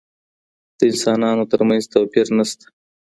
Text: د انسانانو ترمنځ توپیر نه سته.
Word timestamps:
د 0.77 0.79
انسانانو 0.91 1.43
ترمنځ 1.51 1.83
توپیر 1.93 2.27
نه 2.37 2.43
سته. 2.49 2.67